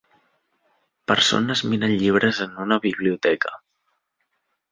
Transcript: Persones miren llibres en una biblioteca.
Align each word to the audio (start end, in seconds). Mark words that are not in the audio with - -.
Persones 1.11 1.61
miren 1.73 1.93
llibres 2.03 2.41
en 2.47 2.57
una 2.65 2.79
biblioteca. 2.87 3.53